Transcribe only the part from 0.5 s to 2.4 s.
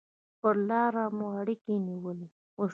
لاره مو اړیکې نیولې.